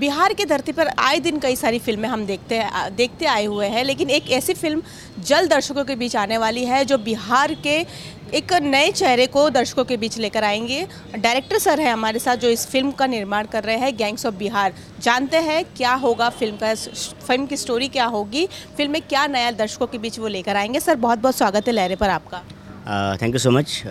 [0.00, 3.66] बिहार की धरती पर आए दिन कई सारी फ़िल्में हम देखते हैं देखते आए हुए
[3.66, 4.82] हैं, लेकिन एक ऐसी फ़िल्म
[5.26, 7.76] जल्द दर्शकों के बीच आने वाली है, जो बिहार के
[8.34, 10.86] एक नए चेहरे को दर्शकों के बीच लेकर आएँगे।
[11.16, 14.34] डायरेक्टर सर है हमारे साथ, जो इस फ़िल्म का निर्माण कर रहे हैं गैंग्स ऑफ़
[14.34, 19.26] बिहार जानते हैं क्या होगा फ़िल्म का, फ़िल्म की स्टोरी क्या होगी, फ़िल्म में क्या
[19.28, 22.42] नया दर्शकों के बीच वो लेकर आएँगे। सर बहुत बहुत स्वागत है लहरे पर आपका।
[23.22, 23.82] थैंक यू सो मच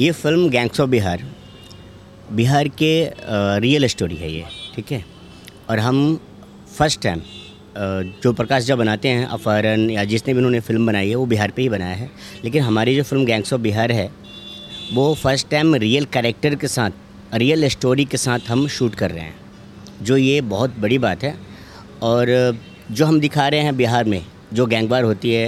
[0.00, 1.24] ये film Gangs of Bihar
[2.32, 2.90] Bihar के
[3.60, 5.04] रियल स्टोरी है ये, ठीक है?
[5.70, 6.18] और हम
[6.78, 7.20] फ़र्स्ट टाइम
[8.22, 11.50] जो प्रकाश जब बनाते हैं, अफारन या जिसने भी उन्होंने फ़िल्म बनाई है, वो बिहार
[11.50, 12.10] पे ही बनाया है।
[12.44, 14.10] लेकिन हमारी जो फ़िल्म गैंग्स ऑफ़ बिहार है,
[14.92, 19.24] वो फ़र्स्ट टाइम रियल कैरेक्टर के साथ रियल स्टोरी के साथ हम शूट कर रहे
[19.24, 19.34] हैं।
[20.02, 21.34] जो ये बहुत बड़ी बात है।
[22.02, 22.56] और
[22.90, 25.46] जो हम दिखा रहे हैं बिहार में, जो गैंगवार होती है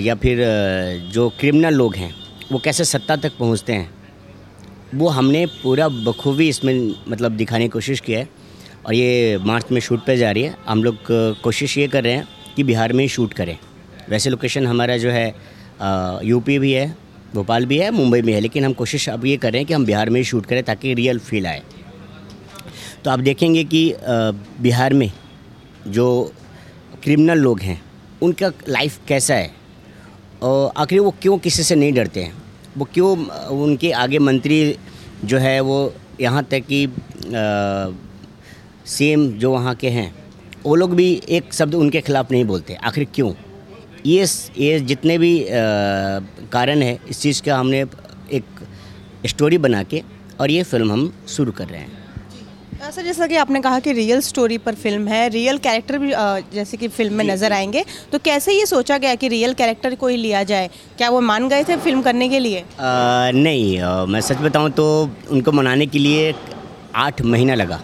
[0.00, 0.38] या फिर
[1.12, 2.14] जो क्रिमिनल लोग हैं,
[2.52, 3.90] वो कैसे सत्ता तक पहुँचते हैं
[4.94, 8.28] वो हमने पूरा बखूबी इसमें मतलब दिखाने की कोशिश की है
[8.86, 10.96] और ये मार्च में शूट पे जा रही है। हम लोग
[11.42, 13.56] कोशिश ये कर रहे हैं कि बिहार में ही शूट करें।
[14.08, 15.26] वैसे लोकेशन हमारा जो है
[16.24, 16.96] यूपी भी है,
[17.34, 19.74] भोपाल भी है, मुंबई में है, लेकिन हम कोशिश अब ये कर रहे हैं कि
[19.74, 21.62] हम बिहार में ही शूट करें ताकि रियल फील आए।
[23.04, 25.10] तो आप देखेंगे कि बिहार में
[25.88, 26.32] जो
[27.02, 27.80] क्रिमिनल लोग हैं,
[28.22, 29.50] उनका लाइफ कैसा है?
[30.42, 32.34] और आखिर वो क्यों किसी से नहीं डरते हैं?
[32.76, 33.16] वो क्यों
[33.62, 34.76] उनके आगे मंत्री
[35.24, 35.78] जो है वो
[36.20, 36.86] यहाँ तक कि
[38.86, 40.12] सेम जो वहाँ के हैं
[40.64, 43.32] वो लोग भी एक शब्द उनके खिलाफ़ नहीं बोलते। आखिर क्यों?
[44.06, 44.26] ये
[44.58, 45.48] ये जितने भी आ,
[46.52, 47.80] कारण है इस चीज़ का हमने
[48.32, 48.44] एक
[49.26, 50.02] स्टोरी बना के
[50.40, 51.99] और ये फ़िल्म हम शुरू कर रहे हैं।
[52.90, 56.10] सर जैसा कि आपने कहा कि रियल स्टोरी पर फ़िल्म है रियल कैरेक्टर भी
[56.54, 60.08] जैसे कि फ़िल्म में नज़र आएँगे। तो कैसे ये सोचा गया कि रियल कैरेक्टर को
[60.08, 60.68] ही लिया जाए?
[60.98, 62.60] क्या वो मान गए थे फ़िल्म करने के लिए?
[62.60, 64.86] आ, नहीं आ, मैं सच बताऊँ तो
[65.30, 66.34] उनको मनाने के लिए
[66.96, 67.80] आठ महीना लगा।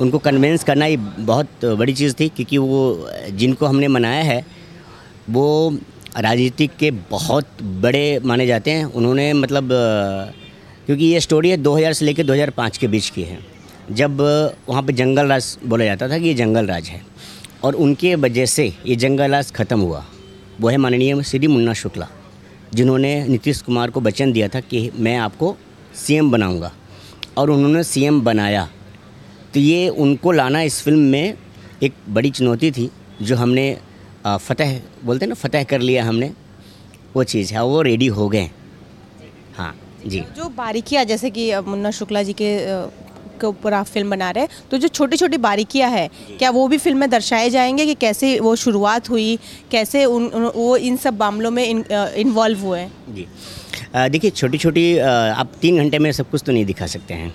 [0.00, 4.44] उनको कन्वेंस करना ही बहुत बड़ी चीज़ थी क्योंकि वो जिनको हमने मनाया है
[5.30, 5.46] वो
[6.16, 9.68] राजनीतिक के बहुत बड़े माने जाते हैं। उन्होंने मतलब
[10.86, 13.38] क्योंकि ये स्टोरी है 2000 से लेकर 2005 के बीच की है।
[13.90, 14.20] जब
[14.68, 17.00] वहाँ पे जंगल राज बोला जाता था कि ये जंगल राज है,
[17.64, 20.04] और उनके वजह से ये जंगल राज ख़त्म हुआ,
[20.60, 22.08] वो है माननीय श्री मुन्ना शुक्ला,
[22.74, 25.56] जिन्होंने नीतीश कुमार को वचन दिया था कि मैं आपको
[25.96, 26.72] सीएम बनाऊँगा,
[27.38, 28.68] और उन्होंने सीएम बनाया।
[29.54, 31.34] तो ये उनको लाना इस फ़िल्म में
[31.82, 32.90] एक बड़ी चुनौती थी,
[33.22, 33.76] जो हमने
[34.26, 36.32] फ़तह, बोलते हैं ना, फ़तह कर लिया हमने,
[37.16, 38.50] वो चीज़ है, वो रेडी हो गए।
[39.56, 39.74] हाँ
[40.06, 42.50] जी। जो बारीकियाँ, जैसे कि मुन्ना शुक्ला जी के
[43.40, 46.66] के ऊपर आप फ़िल्म बना रहे हैं तो जो छोटी छोटी बारीकियाँ हैं क्या वो
[46.68, 49.38] भी फ़िल्म में दर्शाए जाएँगे कि कैसे वो शुरुआत हुई
[49.70, 53.26] कैसे उन, उन वो इन सब मामलों में इन्वॉल्व हुए जी।
[53.96, 57.32] देखिए छोटी छोटी आप तीन घंटे में सब कुछ तो नहीं दिखा सकते हैं।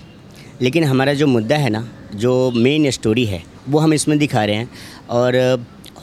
[0.62, 4.56] लेकिन हमारा जो मुद्दा है ना जो मेन स्टोरी है वो हम इसमें दिखा रहे
[4.56, 4.70] हैं।
[5.10, 5.36] और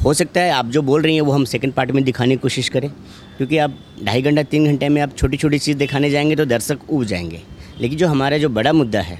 [0.06, 2.42] हो सकता है आप जो बोल रही हैं वो हम सेकंड पार्ट में दिखाने की
[2.42, 2.90] कोशिश करें।
[3.38, 6.90] क्योंकि आप ढाई घंटा तीन घंटे में आप छोटी छोटी चीज़ दिखाने जाएँगे तो दर्शक
[6.90, 7.42] उब जाएँगे।
[7.80, 9.20] लेकिन जो हमारा जो बड़ा मुद्दा है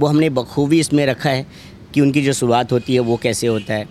[0.00, 1.46] वो हमने बखूबी इसमें रखा है
[1.94, 3.88] कि उनकी जो शुरुआत होती है वो कैसे होता है।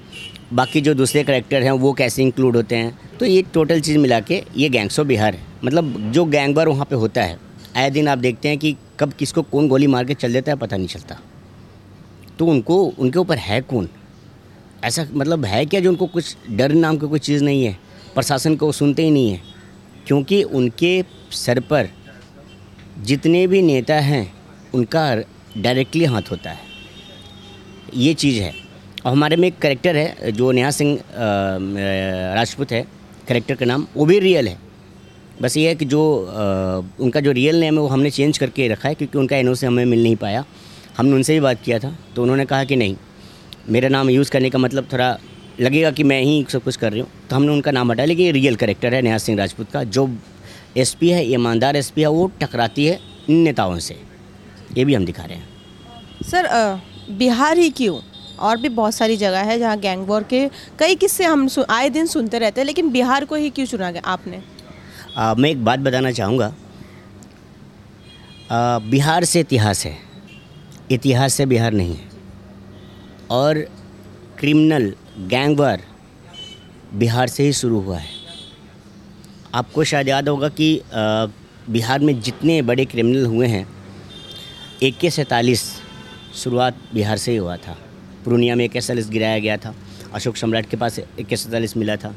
[0.54, 4.20] बाकी जो दूसरे करेक्टर हैं, वो कैसे इंक्लूड होते हैं। तो ये टोटल चीज़ मिला
[4.20, 7.40] के ये गैंग्स बिहार है। मतलब जो गैंगवर वहाँ पे होता है,
[7.76, 10.58] आए दिन आप देखते हैं कि कब किसको कौन गोली मार के चल देता है,
[10.58, 11.20] पता नहीं चलता।
[12.40, 13.90] तो उनको, उनके ऊपर है कौन?
[14.84, 17.78] ऐसा मतलब है क्या जो उनको कुछ डर नाम की कोई चीज़ नहीं है?
[18.16, 19.42] प्रशासन को सुनते ही नहीं है।
[20.08, 21.90] क्योंकि उनके सर पर
[23.00, 24.34] जितने भी नेता हैं,
[24.74, 25.16] उनका
[25.58, 26.60] डायरेक्टली हाथ होता है।
[27.96, 28.54] ये चीज़ है।
[29.06, 30.98] और हमारे में एक करेक्टर है जो नेहा सिंह
[32.36, 32.86] राजपूत है।
[33.28, 34.58] करेक्टर का नाम वो भी रियल है।
[35.42, 38.68] बस ये है कि जो आ, उनका जो रियल नेम है वो हमने चेंज करके
[38.68, 40.44] रखा है क्योंकि उनका एन हमें मिल नहीं पाया।
[40.98, 42.96] हमने उनसे भी बात किया था तो उन्होंने कहा कि नहीं
[43.70, 45.18] मेरा नाम यूज़ करने का मतलब थोड़ा
[45.60, 48.26] लगेगा कि मैं ही सब कुछ कर रही हूँ। तो हमने उनका नाम हटाया लेकिन
[48.26, 50.10] ये रियल करेक्टर है नेहा सिंह राजपूत का जो
[50.78, 53.00] एसपी है ईमानदार एसपी है वो टकराती है
[53.30, 53.96] इन नेताओं से।
[54.78, 55.48] ये भी हम दिखा रहे हैं।
[56.24, 56.48] सर
[57.12, 58.00] बिहार ही क्यों?
[58.40, 60.48] और भी बहुत सारी जगह है जहाँ गैंग वॉर के
[60.80, 64.02] कई किस्से हम आए दिन सुनते रहते हैं लेकिन बिहार को ही क्यों चुना गया
[64.06, 64.42] आपने?
[65.18, 66.54] आ, मैं एक बात बताना चाहूँगा।
[68.82, 69.98] बिहार से इतिहास है।
[70.92, 72.06] इतिहास से बिहार नहीं है।
[73.30, 73.58] और
[74.40, 74.94] क्रिमिनल
[75.30, 75.82] गैंगवार
[76.94, 78.10] बिहार से ही शुरू हुआ है।
[79.56, 80.70] आपको शायद याद होगा कि
[81.70, 83.66] बिहार में जितने बड़े क्रिमिनल हुए हैं
[84.84, 85.62] ए के सैंतालीस
[86.36, 87.76] शुरुआत बिहार से ही हुआ था।
[88.26, 89.74] पूर्णिया में ए के सैंतालीस गिराया गया था।
[90.14, 92.14] अशोक सम्राट के पास ए के सैंतालीस मिला था।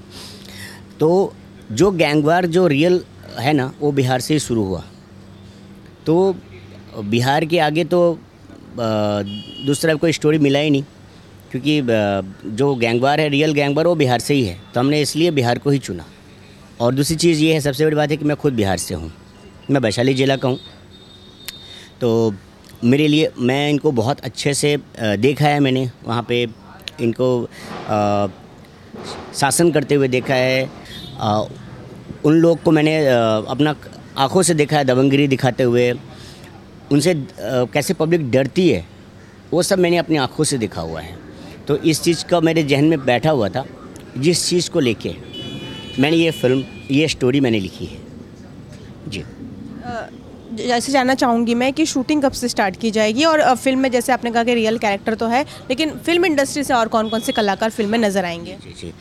[1.01, 1.33] तो
[1.73, 3.01] जो गैंगवार, जो रियल
[3.39, 4.85] है ना, वो बिहार से ही शुरू हुआ।
[6.07, 6.37] तो
[6.99, 8.19] बिहार के आगे तो
[8.77, 10.83] दूसरा कोई स्टोरी मिला ही नहीं,
[11.51, 11.81] क्योंकि
[12.57, 15.71] जो गैंगवार है रियल गैंगवार, वो बिहार से ही है। तो हमने इसलिए बिहार को
[15.71, 16.05] ही चुना।
[16.81, 19.11] और दूसरी चीज़ ये है, सबसे बड़ी बात है कि मैं खुद बिहार से हूँ।
[19.71, 20.59] मैं वैशाली ज़िला का हूँ।
[22.01, 22.35] तो
[22.85, 26.43] मेरे लिए मैं इनको बहुत अच्छे से देखा है मैंने वहाँ पे
[27.00, 27.49] इनको
[29.35, 30.69] शासन करते हुए देखा है।
[31.19, 31.41] आ,
[32.25, 33.75] उन लोग को मैंने आ, अपना
[34.19, 35.91] आँखों से देखा है दबंगिरी दिखाते हुए।
[36.93, 38.85] उनसे कैसे पब्लिक डरती है
[39.53, 41.19] वो सब मैंने अपनी आँखों से देखा हुआ है।
[41.69, 43.65] तो इस चीज़ का मेरे जहन में बैठा हुआ था
[44.19, 45.15] जिस चीज़ को लेके
[45.99, 47.99] मैंने ये फ़िल्म ये स्टोरी मैंने लिखी है।
[49.09, 49.25] जी।
[50.52, 53.25] जैसे जानना चाहूँगी मैं कि शूटिंग कब से स्टार्ट की जाएगी?
[53.25, 56.75] और फ़िल्म में जैसे आपने कहा कि रियल कैरेक्टर तो है लेकिन फ़िल्म इंडस्ट्री से
[56.75, 58.56] और कौन कौन से कलाकार फ़िल्म में नज़र आएँगे?
[58.64, 58.93] जी जी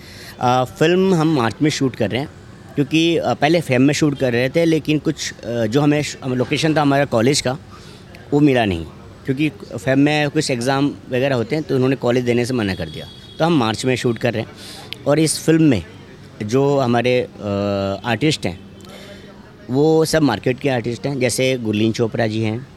[0.42, 2.30] आ, फ़िल्म हम मार्च में शूट कर रहे हैं
[2.76, 7.06] क्योंकि पहले फेम में शूट कर रहे थे लेकिन कुछ जो हमें लोकेशन था हमारा
[7.08, 7.58] कॉलेज का
[8.32, 8.86] वो मिला नहीं।
[9.26, 12.90] क्योंकि फेम में कुछ एग्ज़ाम वगैरह होते हैं तो उन्होंने कॉलेज देने से मना कर
[12.90, 13.08] दिया।
[13.40, 15.84] तो हम मार्च में शूट कर रहे हैं। और इस फ़िल्म में
[16.44, 17.22] जो हमारे
[18.06, 18.60] आर्टिस्ट हैं
[19.70, 22.68] वो सब मार्केट के आर्टिस्ट हैं, जैसे गुरलीन चोपड़ा जी हैं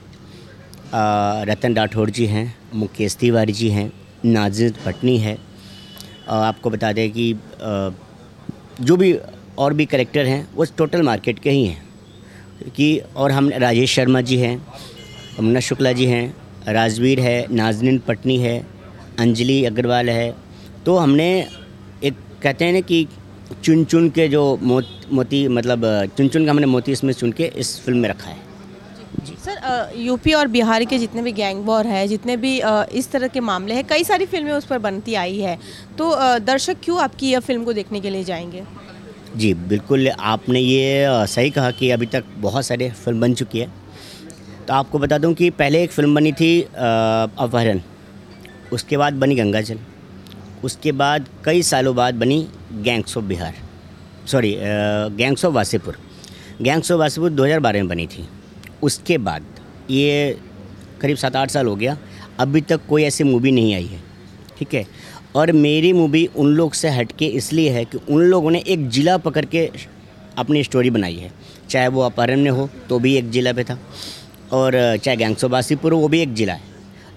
[1.44, 3.92] रतन राठौड़ जी हैं, मुकेश तिवारी जी हैं,
[4.24, 5.38] नाजिर पटनी है।
[6.28, 7.34] आपको बता दें कि
[8.80, 9.16] जो भी
[9.58, 11.82] और भी करेक्टर हैं, वो टोटल मार्केट के ही हैं।
[12.76, 14.56] कि, और हम राजेश शर्मा जी हैं
[15.40, 16.36] मुन्ना शुक्ला जी हैं,
[16.68, 18.66] राजवीर है, नाजनीन पटनी है,
[19.18, 20.34] अंजलि अग्रवाल है।
[20.86, 21.46] तो हमने
[22.04, 23.06] एक, कहते हैं ना कि
[23.64, 24.80] चुन चुन के जो मो,
[25.12, 25.84] मोती मतलब
[26.16, 28.36] चुन चुन का हमने मोती इसमें चुन के इस फ़िल्म में रखा है।
[29.24, 32.56] जी। सर यूपी और बिहार के जितने भी गैंग वॉर है जितने भी
[32.98, 35.58] इस तरह के मामले हैं कई सारी फ़िल्में उस पर बनती आई है।
[35.98, 38.62] तो दर्शक क्यों आपकी यह फ़िल्म को देखने के लिए जाएँगे?
[39.36, 43.70] जी बिल्कुल आपने ये सही कहा कि अभी तक बहुत सारे फ़िल्म बन चुकी है।
[44.68, 47.80] तो आपको बता दूँ कि पहले एक फ़िल्म बनी थी अपहरण
[48.72, 49.78] उसके बाद बनी गंगाजल
[50.64, 53.54] उसके बाद कई सालों बाद बनी Gangs of Bihar
[54.26, 54.54] sorry
[55.16, 55.96] Gangs of Wasseypur
[56.62, 58.28] Gangs of Wasseypur 2012 में बनी थी।
[58.82, 59.44] उसके बाद
[59.90, 60.36] ये
[61.00, 61.96] करीब सात आठ साल हो गया।
[62.40, 64.00] अभी तक कोई ऐसी मूवी नहीं आई है।
[64.58, 64.86] ठीक है?
[65.36, 69.16] और मेरी मूवी उन लोग से हटके इसलिए है कि उन लोगों ने एक ज़िला
[69.18, 69.68] पकड़ के
[70.38, 71.30] अपनी स्टोरी बनाई है।
[71.70, 73.78] चाहे वो अपहरण में हो तो भी एक ज़िला पे था।
[74.52, 76.70] और चाहे गैंगसो बासीपुर वो भी एक ज़िला है।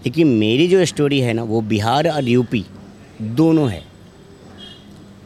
[0.05, 2.65] लेकिन मेरी जो स्टोरी है ना, वो बिहार और यूपी
[3.21, 3.83] दोनों है।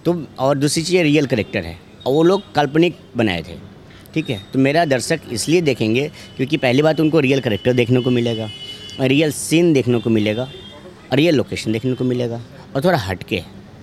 [0.10, 3.58] तो और दूसरी चीज़ रियल करेक्टर है। और वो लोग काल्पनिक बनाए थे।
[4.14, 4.40] ठीक है?
[4.54, 6.08] तो मेरा दर्शक इसलिए देखेंगे
[6.38, 8.50] क्योंकि पहली बात उनको रियल करेक्टर देखने को मिलेगा
[9.02, 12.42] रियल सीन देखने को मिलेगा और रियल लोकेशन देखने को मिलेगा
[12.76, 13.36] और थोड़ा हटके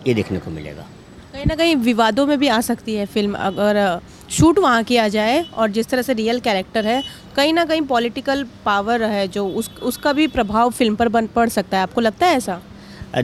[0.07, 0.87] ये देखने को मिलेगा।
[1.33, 4.01] कहीं ना कहीं विवादों में भी आ सकती है फ़िल्म अगर
[4.31, 7.03] शूट वहाँ किया जाए और जिस तरह से रियल कैरेक्टर है
[7.37, 11.49] कहीं ना कहीं पॉलिटिकल पावर है जो उस उसका भी प्रभाव फ़िल्म पर बन पड़
[11.49, 12.61] सकता है। आपको लगता है ऐसा?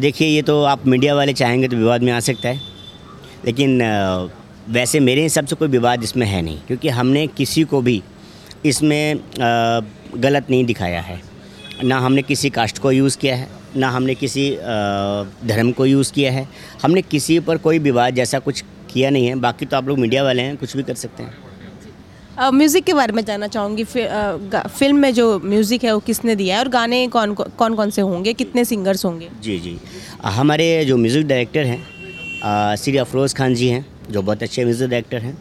[0.00, 2.71] देखिए ये तो आप मीडिया वाले चाहेंगे तो विवाद में आ सकता है।
[3.44, 3.80] लेकिन
[4.70, 8.02] वैसे मेरे हिसाब से कोई विवाद इसमें है नहीं क्योंकि हमने किसी को भी
[8.66, 11.20] इसमें गलत नहीं दिखाया है।
[11.84, 14.50] ना हमने किसी कास्ट को यूज़ किया है ना हमने किसी
[15.46, 16.46] धर्म को यूज़ किया है।
[16.82, 20.22] हमने किसी पर कोई विवाद जैसा कुछ किया नहीं है बाकी तो आप लोग मीडिया
[20.24, 25.12] वाले हैं कुछ भी कर सकते हैं। म्यूज़िक के बारे में जानना चाहूँगी फ़िल्म में
[25.14, 28.64] जो म्यूज़िक है वो किसने दिया है और गाने कौन कौन कौन से होंगे कितने
[28.64, 29.28] सिंगर्स होंगे?
[29.42, 29.76] जी जी।
[30.24, 31.80] हमारे जो म्यूज़िक डायरेक्टर हैं
[32.42, 35.36] श्री अफरोज़ खान जी हैं जो बहुत अच्छे म्यूज़िक डायरेक्टर हैं।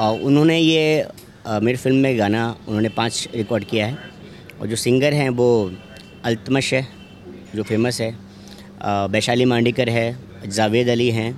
[0.00, 1.06] और उन्होंने ये
[1.48, 3.98] मेरी फ़िल्म में गाना उन्होंने पाँच रिकॉर्ड किया है।
[4.60, 5.48] और जो सिंगर हैं वो
[6.24, 6.86] अल्तमश है
[7.54, 8.10] जो फ़ेमस है।
[9.10, 11.30] वैशाली मांडीकर है जावेद अली हैं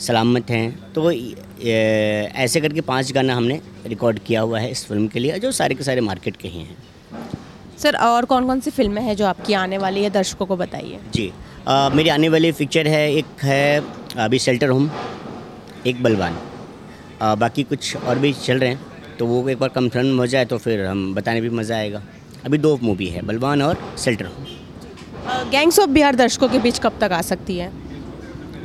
[0.00, 5.18] सलामत हैं। तो ऐसे करके पाँच गाना हमने रिकॉर्ड किया हुआ है इस फ़िल्म के
[5.18, 6.76] लिए जो सारे के सारे मार्केट के ही हैं।
[7.78, 10.98] सर और कौन कौन सी फ़िल्में हैं जो आपकी आने वाली है दर्शकों को बताइए?
[11.14, 11.32] जी।
[11.66, 13.82] आ, मेरी आने वाली पिक्चर है एक है
[14.18, 14.90] अभी शेल्टर होम
[15.86, 16.36] एक बलवान।
[17.22, 20.44] आ, बाकी कुछ और भी चल रहे हैं तो वो एक बार कंफर्म हो जाए
[20.44, 22.02] तो फिर हम बताने भी मज़ा आएगा।
[22.46, 26.98] अभी दो मूवी है बलवान और shelter home Gangs of Bihar दर्शकों के बीच कब
[27.00, 27.70] तक आ सकती है?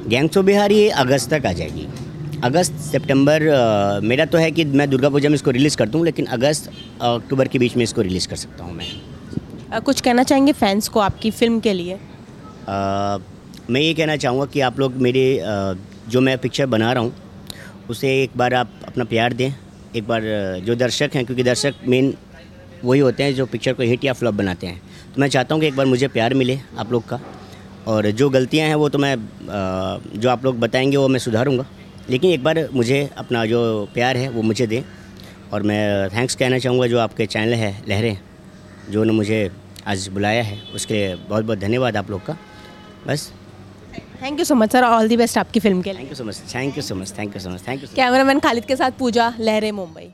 [0.08, 1.88] गैंग्स ऑफ़ बिहार ये अगस्त तक आ जाएगी।
[2.44, 3.44] अगस्त सितंबर
[4.04, 6.72] मेरा तो है कि मैं दुर्गा पूजा में इसको रिलीज़ कर दूँ लेकिन अगस्त
[7.02, 8.88] अक्टूबर के बीच में इसको रिलीज़ कर सकता हूँ मैं।
[9.72, 12.00] अ, कुछ कहना चाहेंगे फैंस को आपकी फ़िल्म के लिए?
[12.70, 13.18] आ,
[13.70, 15.24] मैं ये कहना चाहूँगा कि आप लोग मेरे
[16.10, 17.14] जो मैं पिक्चर बना रहा हूँ
[17.90, 19.52] उसे एक बार आप अपना प्यार दें
[19.96, 20.22] एक बार
[20.66, 22.14] जो दर्शक हैं क्योंकि दर्शक मेन
[22.84, 24.82] वही होते हैं जो पिक्चर को हिट या फ्लॉप बनाते हैं।
[25.16, 27.20] तो मैं चाहता हूँ कि एक बार मुझे प्यार मिले आप लोग का
[27.88, 29.16] और जो गलतियाँ हैं वो तो मैं
[30.16, 31.66] जो आप लोग बताएँगे वो मैं सुधारूँगा।
[32.10, 33.60] लेकिन एक बार मुझे अपना जो
[33.94, 34.82] प्यार है वो मुझे दें
[35.54, 38.18] और मैं थैंक्स कहना चाहूँगा जो आपके चैनल है लहरें
[38.90, 39.50] जो उन्होंने मुझे
[39.88, 42.38] आज बुलाया है उसके बहुत बहुत धन्यवाद आप लोग का।
[43.08, 43.32] बस।
[44.22, 46.24] Thank you so much sir all the best आपकी फ़िल्म के लिए। Thank you so
[46.24, 48.92] much thank you so much thank you so much thank you cameraman Khalid के साथ
[49.00, 50.10] पूजा लहरे मुंबई।